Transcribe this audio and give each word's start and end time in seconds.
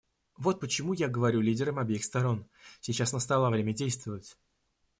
Вот 0.35 0.59
почему 0.59 0.93
я 0.93 1.07
говорю 1.07 1.41
лидерам 1.41 1.77
обеих 1.77 2.03
сторон: 2.03 2.47
сейчас 2.79 3.13
настало 3.13 3.51
время 3.51 3.71
действовать. 3.71 4.35